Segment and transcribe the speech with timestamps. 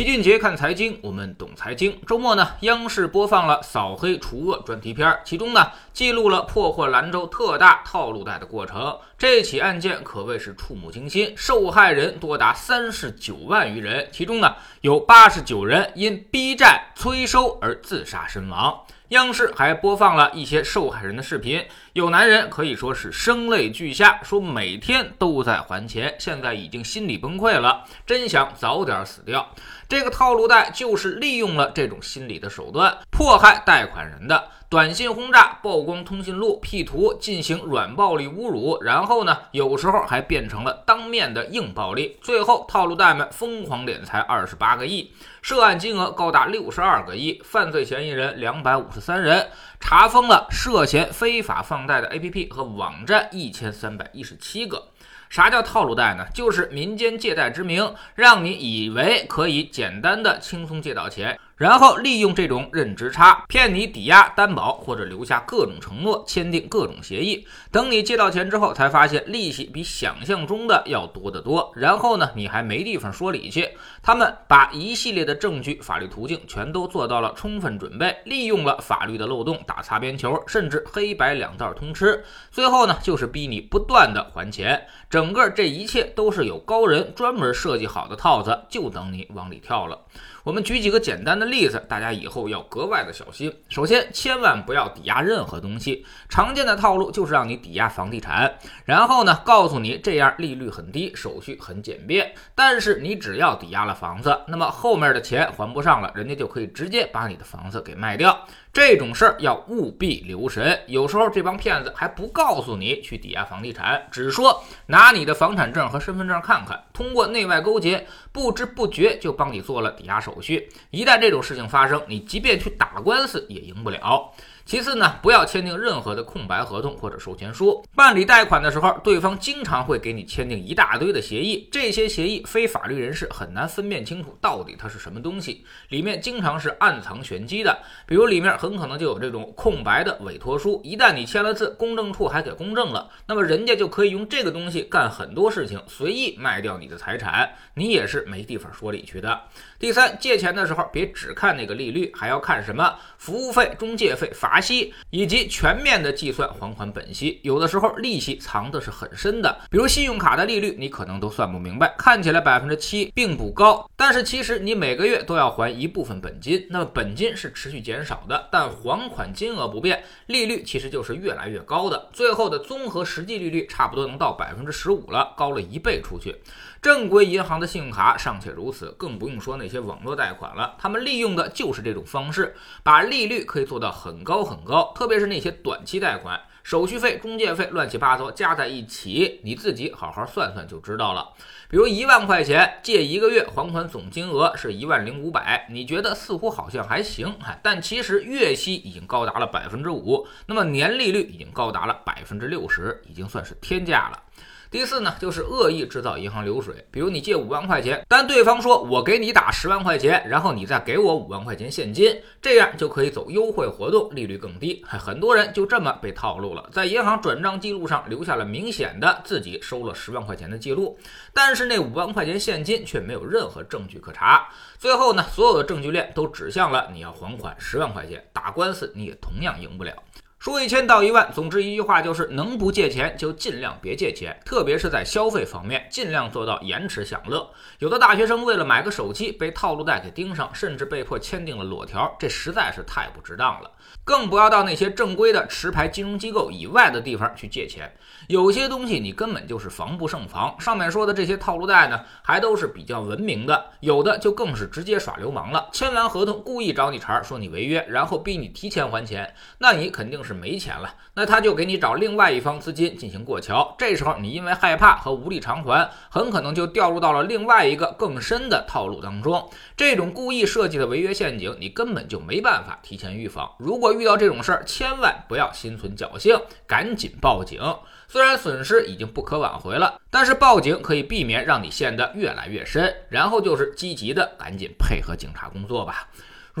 [0.00, 2.00] 齐俊杰看财经，我们懂财经。
[2.06, 8.98] 周末呢，央视播放了扫黑除恶专题片，其中呢，记录了破获兰州特大套路贷的过程。
[9.18, 18.80] 这起案件可谓是触目惊心，受害人多达三十九万余人，其中呢，有八十九人因逼债催收而自杀身亡。
[19.08, 29.48] 央视还播放了一些受害人的视频，有男人可以说是声泪俱下，说每天都在还钱，现在已经心理崩溃了，真想早点死掉。
[29.88, 34.44] 这个套路贷就是利用了这种心理的手段，迫害贷款人的。
[34.68, 42.16] 短信轰炸、曝光通讯录、P 图、进行软暴力侮辱，然后呢，有时候还变成了当面的硬暴力。
[42.22, 45.12] 最后，套路贷们疯狂敛财二十八个亿，
[45.42, 49.48] 涉案金额高达六十二个亿，犯罪嫌疑人两百五十三人，
[49.80, 54.88] 查封了涉嫌非法放贷的 APP 和网站一千三百一十七个。
[55.28, 56.26] 啥叫套路贷呢？
[56.34, 61.38] 就是民间借贷之名，让你以为可以简单的、轻松借到钱。
[61.60, 67.46] 然后利用这种认知差骗你抵押担保，或者留下各种承诺，签订各种协议。
[67.70, 71.70] 等你借到钱之后，才发现利息比想象中的要多得多。
[71.76, 73.68] 然后呢，你还没地方说理去。
[74.02, 82.24] 他们把一系列的证据、法律途径全都做到了充分准备，利用了法律的漏洞打擦边球，甚至黑白两道通吃。
[82.50, 84.86] 最后呢，就是逼你不断的还钱。
[85.10, 90.06] 整个这一切都是有高人专门设计好的套子，就等你往里跳了。
[90.42, 93.52] 我们举几个简单的例子，大家以后要格外的小心。
[93.68, 96.06] 首先，千万不要抵押任何东西。
[96.28, 102.32] 常见的套路就是让你抵押房地产，然后呢，告诉你这样利率很低，手续很简便。
[102.54, 108.46] 但是你只要抵押了房子，那么后面的钱还不上了，人家就可以直接把你的房子给卖掉。
[108.72, 110.78] 这种事儿要务必留神。
[110.86, 120.68] 有时候这帮骗子还不告诉你去抵押房地产，只说拿你的房产证和身份证看看，通过内外勾结，不知不觉就帮你做了抵押手续。
[120.90, 124.32] 一旦这种事情发生，你即便去打官司也赢不了。
[124.70, 127.84] 其次呢，不要签订任何的空白合同或者授权书。
[127.96, 137.76] 办理贷款的时候，对方经常会给你签订一大堆的协议，这些协议非法律人士很难分辨清楚到底它是什么东西，里面经常是暗藏玄机的。
[138.06, 149.40] 比如里面很可能就有这种空白的委托书，一旦你签了字，公证处还给公证了，那么人家就可以用这个东西干很多事情，随意卖掉你的财产，你也是没地方说理去的。
[149.80, 154.59] 第三，借钱的时候别只看那个利率，还要看什么服务费、中介费、罚。
[154.60, 176.36] 息以及全面的计算还款本息，有的时候利息藏的是很深的，比如信用卡的利率，你可能都算不明白，看起来百分之七并不高，但是其实你每个月都要还一部分本金，那么本金是持续减少的，但还款金额不变，利率其实就是越来越高的，最后的综合实际利率差不多能到百分之十五了，高了一倍出去。
[176.82, 180.76] 正规银行的信用卡尚且如此，更不用说那些网络贷款了。
[180.78, 184.92] 他们利用的就是这种方式，把利率可以做到很高很高。
[184.94, 191.34] 特别是那些短期贷款，手续费、中介费乱七八糟加在一起，你自己好好算算就知道了。
[191.68, 204.22] 比如一万块钱借一个月，还款总金额是一万零五百，你觉得似乎好像还行，但其实月息已经高达了百分之五，那么年利率已经高达了百分之六十，已经算是天价了。
[204.70, 206.86] 第四呢，就是恶意制造银行流水。
[206.92, 214.80] 比如你借五万块钱，但对方说我给你打十万块钱，然后你再给我五万块钱现金，这样就可以走优惠活动，利率更低。
[214.86, 220.96] 很多人就这么被套路了，在银行转账记录上留下了明显的自己收了十万块钱的记录，
[221.34, 224.48] 但是那五万块钱现金却没有任何证据可查。
[224.78, 229.92] 最后呢，所有的证据链都指向了你要还款十万块钱，打官司你也同样赢不了。
[230.40, 237.50] 说一千道一万，总之一句话就是，能不借钱就尽量别借钱，特别是在消费方面，尽量做到延迟享乐。
[237.78, 243.70] 有的大学生为了买个手机被套路贷给盯上，甚至被迫签订了裸条，这实在是太不值当了。
[244.02, 247.94] 更不要到那些正规的持牌金融机构以外的地方去借钱，
[248.28, 250.58] 有些东西你根本就是防不胜防。
[250.58, 255.68] 上面说的这些套路贷呢，还都是比较文明的，有的就更是直接耍流氓了。
[255.70, 263.74] 签完合同故意找你茬，说你违约，然后逼你提前还钱，那你肯定是是没钱了，那他就给你找另外一方资金进行过桥。
[263.76, 269.50] 这时候你因为害怕和无力偿还，很可能就掉入到了另外一个更深的套路当中。
[269.76, 273.50] 这种故意设计的违约陷阱，你根本就没办法提前预防。
[273.58, 277.60] 如果遇到这种事儿，千万不要心存侥幸，赶紧报警。
[278.06, 282.94] 虽然损失已经不可挽回了，但是报警可以避免让你陷得越来越深。
[283.08, 286.08] 然后就是积极的赶紧配合警察工作吧。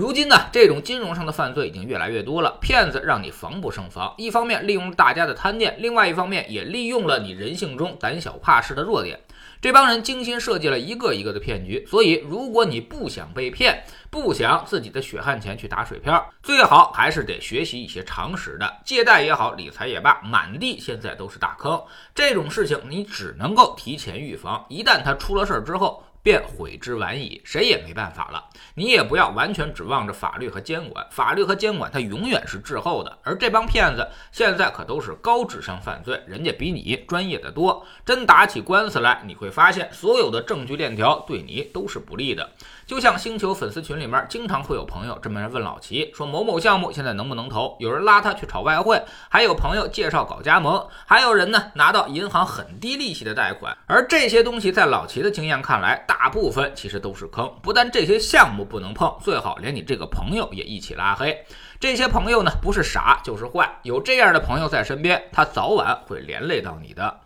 [0.00, 4.14] 如今呢，这种金融上的犯罪已经越来越多了，骗子让你防不胜防。
[4.16, 9.20] 一方面利用大家的贪念，另外一方面也利用了你人性中胆小怕事的弱点。
[9.60, 18.78] 这帮人精心设计了一个一个的骗局，所以如果你不想被骗，不想自己的血汗钱去打水漂，最好还是得学习一些常识的。
[18.86, 21.78] 借贷也好，理财也罢，满地现在都是大坑，
[22.14, 26.02] 这种事情你只能够提前预防，一旦他出了事儿之后。
[26.22, 28.44] 便悔之晚矣，谁也没办法了。
[28.74, 33.18] 你也不要完全指望着法律和监管，法律和监管它永远是滞后的。
[33.22, 37.84] 而这帮骗子现在可都是高智商犯罪，人家比你专业的多。
[38.04, 42.50] 真打起官司来，你会发现所有的证据链条对你都是不利的。
[42.86, 47.76] 就像星球粉丝群里面，经常会有朋友这么问老齐，说某某项目现在能不能投？
[47.78, 53.76] 有人拉他去炒外汇，还有朋友介绍搞加盟，还有人呢拿到银行很低利息的贷款。
[53.86, 57.48] 而这些东西在老齐的经验看来，大部分其实都是坑。
[57.62, 61.46] 不但这些项目不能碰，最好连你这个朋友也一起拉黑。
[61.78, 63.78] 这些朋友呢，不是傻就是坏。
[63.84, 67.20] 有这样的朋友在身边，他早晚会连累到你的。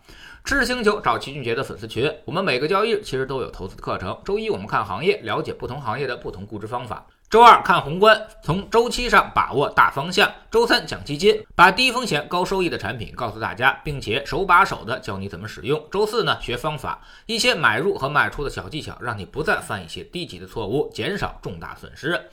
[0.45, 4.21] 知识星球找齐俊杰的粉丝群，我们每个交易日其实都有投资的课程。
[4.23, 22.31] 周一我们看行业，了解不同行业的不同估值方法；周二看宏观，从周期上把握大方向；周三讲基金，把低风险高收益的产品告诉大家，并且手把手的教你怎么使用；周四呢学方法，一些买入和卖出的小技巧，让你不再犯一些低级的错误，减少重大损失。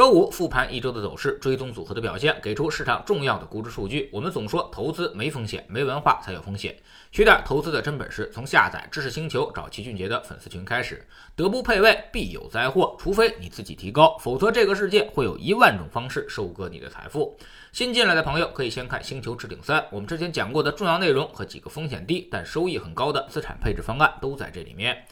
[0.00, 4.08] 周五复盘一周的走势，追踪组合的表现，给出市场重要的估值数据。
[4.10, 6.74] 我们总说投资没风险，没文化才有风险。
[7.12, 11.06] 学点投资的真本事，从下载知识星球找齐俊杰的粉丝群开始。
[11.36, 12.96] 德不配位，必有灾祸。
[12.98, 17.36] 除非你自己提高，否则这个世界会有一万种方式收割你的财富。
[17.70, 25.04] 新进来的朋友可以先看《星球置顶三》，我们之前讲过的重要内容和几个风险低但收益很高的资产配置方案都在这里面。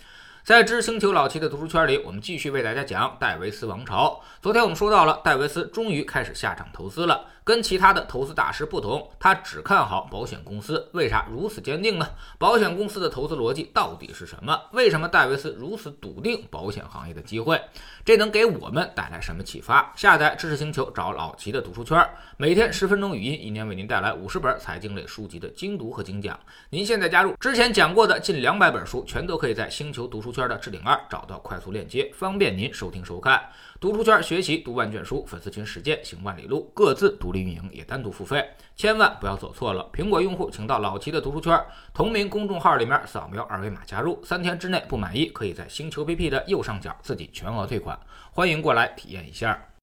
[0.49, 4.19] 在知星球老齐的读书圈里，我们继续为大家讲戴维斯王朝。
[4.41, 7.27] 昨天我们说到了，戴维斯终于开始下场投资了。
[7.49, 10.87] 跟其他的投资大师不同，他只看好保险公司。
[10.93, 12.07] 为啥如此坚定呢？
[12.37, 14.61] 保险公司的投资逻辑到底是什么？
[14.73, 17.59] 为什么戴维斯如此笃定保险行业的机会？
[18.05, 19.91] 这能给我们带来什么启发？
[19.97, 22.07] 下载知识星球，找老齐的读书圈，
[22.37, 26.39] 每天十分钟语音，一年为您带来五十本财经类书籍的精读和精讲。
[26.69, 33.43] 您现在加入，之前讲过的近两百本书，全都可以在星球读书圈的置顶二找到快速链接，方便您收听收看。
[33.81, 38.45] 读书圈学习读万卷书，粉丝群实践行万里路，各自独立运营也单独付费，
[38.75, 39.89] 千万不要走错了。
[39.93, 41.59] 苹果用户请到老齐的读书圈
[41.95, 47.99] 同名公众号里面扫描二维码加入，三天之内不满意可以在星球 APP 的右上角自己全额退款，
[48.33, 49.68] 欢迎过来体验一下。